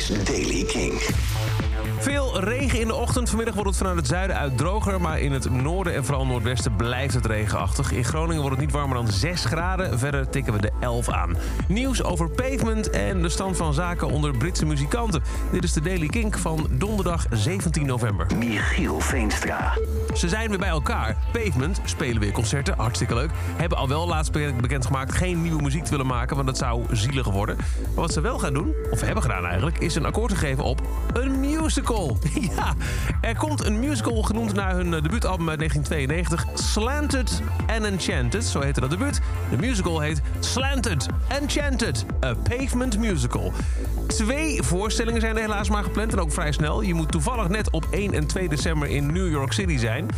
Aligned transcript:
is 0.00 0.24
Daily 0.24 0.64
King. 0.64 1.69
Veel 2.00 2.40
regen 2.40 2.80
in 2.80 2.86
de 2.86 2.94
ochtend. 2.94 3.28
Vanmiddag 3.28 3.54
wordt 3.54 3.68
het 3.68 3.78
vanuit 3.78 3.96
het 3.96 4.06
zuiden 4.06 4.36
uit 4.36 4.58
droger. 4.58 5.00
Maar 5.00 5.20
in 5.20 5.32
het 5.32 5.50
noorden 5.50 5.94
en 5.94 6.04
vooral 6.04 6.26
noordwesten 6.26 6.76
blijft 6.76 7.14
het 7.14 7.26
regenachtig. 7.26 7.92
In 7.92 8.04
Groningen 8.04 8.40
wordt 8.40 8.56
het 8.56 8.64
niet 8.66 8.74
warmer 8.74 8.96
dan 8.96 9.08
6 9.08 9.44
graden. 9.44 9.98
Verder 9.98 10.28
tikken 10.28 10.52
we 10.52 10.60
de 10.60 10.70
11 10.80 11.08
aan. 11.08 11.36
Nieuws 11.68 12.02
over 12.02 12.30
pavement 12.30 12.90
en 12.90 13.22
de 13.22 13.28
stand 13.28 13.56
van 13.56 13.74
zaken 13.74 14.08
onder 14.08 14.36
Britse 14.36 14.66
muzikanten. 14.66 15.22
Dit 15.52 15.64
is 15.64 15.72
de 15.72 15.80
Daily 15.80 16.06
Kink 16.06 16.38
van 16.38 16.66
donderdag 16.70 17.26
17 17.30 17.86
november. 17.86 18.26
Michiel 18.38 19.00
Veenstra. 19.00 19.72
Ze 20.14 20.28
zijn 20.28 20.48
weer 20.48 20.58
bij 20.58 20.68
elkaar. 20.68 21.16
Pavement 21.32 21.80
spelen 21.84 22.20
weer 22.20 22.32
concerten, 22.32 22.74
hartstikke 22.76 23.14
leuk. 23.14 23.30
Hebben 23.56 23.78
al 23.78 23.88
wel 23.88 24.06
laatst 24.06 24.32
bekendgemaakt 24.32 25.12
geen 25.12 25.42
nieuwe 25.42 25.62
muziek 25.62 25.84
te 25.84 25.90
willen 25.90 26.06
maken, 26.06 26.34
want 26.34 26.48
dat 26.48 26.58
zou 26.58 26.84
zielig 26.90 27.26
worden. 27.26 27.56
Maar 27.56 27.94
wat 27.94 28.12
ze 28.12 28.20
wel 28.20 28.38
gaan 28.38 28.54
doen, 28.54 28.74
of 28.90 29.00
hebben 29.00 29.22
gedaan 29.22 29.44
eigenlijk, 29.44 29.78
is 29.78 29.94
een 29.94 30.04
akkoord 30.04 30.30
te 30.30 30.36
geven 30.36 30.64
op 30.64 30.80
een 31.12 31.40
musical. 31.40 31.88
Ja, 32.56 32.74
er 33.20 33.36
komt 33.36 33.64
een 33.64 33.78
musical 33.78 34.22
genoemd 34.22 34.52
naar 34.52 34.74
hun 34.74 34.94
eh, 34.94 35.02
debuutalbum 35.02 35.48
uit 35.48 35.58
1992. 35.58 36.46
Slanted 36.54 37.42
and 37.66 37.84
Enchanted, 37.84 38.44
zo 38.44 38.60
heette 38.60 38.80
dat 38.80 38.90
debuut. 38.90 39.20
De 39.50 39.56
musical 39.56 40.00
heet 40.00 40.22
Slanted 40.40 41.06
Enchanted, 41.28 42.04
a 42.24 42.34
pavement 42.34 42.98
musical. 42.98 43.52
Twee 44.06 44.62
voorstellingen 44.62 45.20
zijn 45.20 45.36
er 45.36 45.42
helaas 45.42 45.70
maar 45.70 45.82
gepland 45.82 46.12
en 46.12 46.20
ook 46.20 46.32
vrij 46.32 46.52
snel. 46.52 46.80
Je 46.80 46.94
moet 46.94 47.12
toevallig 47.12 47.48
net 47.48 47.70
op 47.70 47.86
1 47.90 48.14
en 48.14 48.26
2 48.26 48.48
december 48.48 48.88
in 48.88 49.12
New 49.12 49.30
York 49.30 49.52
City 49.52 49.76
zijn. 49.76 50.08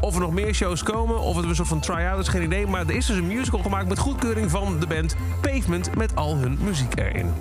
Of 0.00 0.14
er 0.14 0.20
nog 0.20 0.32
meer 0.32 0.54
shows 0.54 0.82
komen, 0.82 1.18
of 1.18 1.36
het 1.36 1.44
een 1.44 1.54
soort 1.54 1.68
van 1.68 1.80
try-out 1.80 2.20
is, 2.20 2.28
geen 2.28 2.42
idee. 2.42 2.66
Maar 2.66 2.80
er 2.80 2.96
is 2.96 3.06
dus 3.06 3.16
een 3.16 3.26
musical 3.26 3.60
gemaakt 3.60 3.88
met 3.88 3.98
goedkeuring 3.98 4.50
van 4.50 4.80
de 4.80 4.86
band 4.86 5.16
Pavement 5.40 5.94
met 5.96 6.16
al 6.16 6.36
hun 6.36 6.58
muziek 6.62 6.98
erin. 6.98 7.32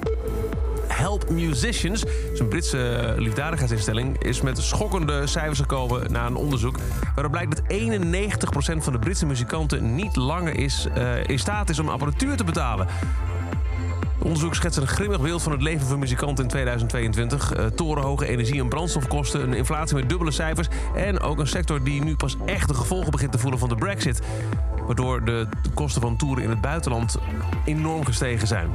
Help 0.95 1.29
Musicians, 1.29 2.03
een 2.37 2.47
Britse 2.47 3.13
liefdadigheidsinstelling, 3.17 4.23
is 4.23 4.41
met 4.41 4.57
schokkende 4.57 5.27
cijfers 5.27 5.59
gekomen 5.59 6.11
na 6.11 6.25
een 6.25 6.35
onderzoek. 6.35 6.77
Waaruit 7.15 7.31
blijkt 7.31 7.55
dat 7.55 8.79
91% 8.79 8.83
van 8.83 8.93
de 8.93 8.99
Britse 8.99 9.25
muzikanten 9.25 9.95
niet 9.95 10.15
langer 10.15 10.57
is, 10.57 10.87
uh, 10.97 11.27
in 11.27 11.39
staat 11.39 11.69
is 11.69 11.79
om 11.79 11.89
apparatuur 11.89 12.37
te 12.37 12.43
betalen. 12.43 12.87
Het 12.87 14.31
onderzoek 14.31 14.55
schetst 14.55 14.77
een 14.77 14.87
grimmig 14.87 15.21
beeld 15.21 15.41
van 15.41 15.51
het 15.51 15.61
leven 15.61 15.87
van 15.87 15.99
muzikanten 15.99 16.43
in 16.43 16.49
2022. 16.49 17.57
Uh, 17.57 17.65
torenhoge 17.65 18.27
energie- 18.27 18.59
en 18.59 18.69
brandstofkosten, 18.69 19.41
een 19.41 19.53
inflatie 19.53 19.95
met 19.95 20.09
dubbele 20.09 20.31
cijfers... 20.31 20.67
en 20.95 21.19
ook 21.19 21.39
een 21.39 21.47
sector 21.47 21.83
die 21.83 22.03
nu 22.03 22.15
pas 22.15 22.37
echt 22.45 22.67
de 22.67 22.73
gevolgen 22.73 23.11
begint 23.11 23.31
te 23.31 23.39
voelen 23.39 23.59
van 23.59 23.69
de 23.69 23.75
brexit. 23.75 24.21
Waardoor 24.85 25.23
de 25.23 25.47
kosten 25.73 26.01
van 26.01 26.15
toeren 26.15 26.43
in 26.43 26.49
het 26.49 26.61
buitenland 26.61 27.17
enorm 27.65 28.05
gestegen 28.05 28.47
zijn. 28.47 28.69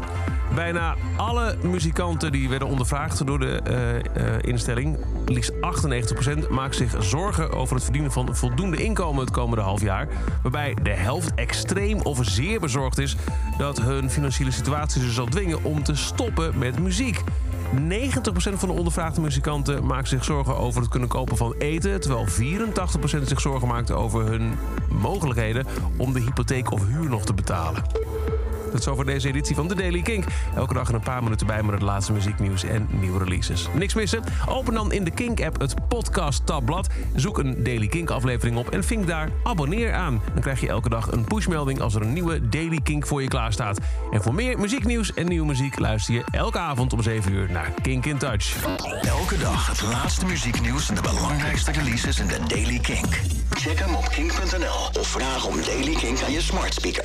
Bijna 0.54 0.94
alle 1.16 1.56
muzikanten 1.62 2.32
die 2.32 2.48
werden 2.48 2.68
ondervraagd 2.68 3.26
door 3.26 3.38
de 3.38 3.60
uh, 3.70 4.24
uh, 4.24 4.36
instelling, 4.40 4.98
liefst 5.26 5.52
98%, 5.52 6.48
maakt 6.50 6.76
zich 6.76 6.96
zorgen 6.98 7.52
over 7.52 7.74
het 7.74 7.84
verdienen 7.84 8.12
van 8.12 8.36
voldoende 8.36 8.76
inkomen 8.76 9.20
het 9.20 9.30
komende 9.30 9.62
half 9.62 9.80
jaar. 9.80 10.08
Waarbij 10.42 10.76
de 10.82 10.90
helft 10.90 11.34
extreem 11.34 12.00
of 12.00 12.18
zeer 12.22 12.60
bezorgd 12.60 12.98
is 12.98 13.16
dat 13.58 13.80
hun 13.80 14.10
financiële 14.10 14.50
situatie 14.50 15.02
ze 15.02 15.10
zal 15.10 15.26
dwingen 15.26 15.64
om 15.64 15.82
te 15.82 15.94
stoppen 15.94 16.58
met 16.58 16.78
muziek. 16.78 17.22
90% 17.76 18.54
van 18.54 18.68
de 18.68 18.74
ondervraagde 18.74 19.20
muzikanten 19.20 19.86
maakt 19.86 20.08
zich 20.08 20.24
zorgen 20.24 20.56
over 20.56 20.80
het 20.80 20.90
kunnen 20.90 21.08
kopen 21.08 21.36
van 21.36 21.54
eten, 21.58 22.00
terwijl 22.00 22.26
84% 22.26 23.22
zich 23.22 23.40
zorgen 23.40 23.68
maakt 23.68 23.90
over 23.90 24.26
hun 24.26 24.52
mogelijkheden 24.88 25.66
om 25.96 26.12
de 26.12 26.20
hypotheek 26.20 26.70
of 26.72 26.86
huur 26.86 27.08
nog 27.08 27.24
te 27.24 27.34
betalen. 27.34 27.82
Dat 28.70 28.80
is 28.80 28.88
over 28.88 29.04
deze 29.04 29.28
editie 29.28 29.54
van 29.54 29.68
The 29.68 29.74
Daily 29.74 30.02
Kink. 30.02 30.24
Elke 30.56 30.74
dag 30.74 30.92
een 30.92 31.00
paar 31.00 31.22
minuten 31.22 31.46
bij 31.46 31.62
met 31.62 31.74
het 31.74 31.82
laatste 31.82 32.12
muzieknieuws 32.12 32.64
en 32.64 32.88
nieuwe 32.90 33.18
releases. 33.24 33.68
Niks 33.74 33.94
missen? 33.94 34.22
Open 34.48 34.74
dan 34.74 34.92
in 34.92 35.04
de 35.04 35.10
Kink-app 35.10 35.60
het 35.60 35.88
podcast-tabblad. 35.88 36.88
Zoek 37.14 37.38
een 37.38 37.62
Daily 37.62 37.86
Kink-aflevering 37.86 38.56
op 38.56 38.68
en 38.70 38.84
vink 38.84 39.06
daar 39.06 39.30
abonneer 39.42 39.92
aan. 39.92 40.22
Dan 40.32 40.42
krijg 40.42 40.60
je 40.60 40.68
elke 40.68 40.88
dag 40.88 41.12
een 41.12 41.24
pushmelding 41.24 41.80
als 41.80 41.94
er 41.94 42.02
een 42.02 42.12
nieuwe 42.12 42.48
Daily 42.48 42.80
Kink 42.82 43.06
voor 43.06 43.22
je 43.22 43.28
klaar 43.28 43.52
staat. 43.52 43.78
En 44.10 44.22
voor 44.22 44.34
meer 44.34 44.58
muzieknieuws 44.58 45.14
en 45.14 45.28
nieuwe 45.28 45.46
muziek 45.46 45.78
luister 45.78 46.14
je 46.14 46.24
elke 46.30 46.58
avond 46.58 46.92
om 46.92 47.02
7 47.02 47.32
uur 47.32 47.50
naar 47.50 47.72
Kink 47.82 48.06
in 48.06 48.18
Touch. 48.18 48.64
Elke 49.02 49.38
dag 49.38 49.66
het 49.66 49.82
laatste 49.82 50.26
muzieknieuws 50.26 50.88
en 50.88 50.94
de 50.94 51.00
belangrijkste 51.00 51.72
releases 51.72 52.18
in 52.18 52.26
de 52.26 52.38
Daily 52.46 52.78
Kink. 52.78 53.20
Check 53.50 53.78
hem 53.78 53.94
op 53.94 54.08
kink.nl 54.08 55.00
of 55.00 55.08
vraag 55.08 55.46
om 55.46 55.62
Daily 55.62 55.94
Kink 55.94 56.22
aan 56.22 56.32
je 56.32 56.40
smart 56.40 56.74
speaker. 56.74 56.96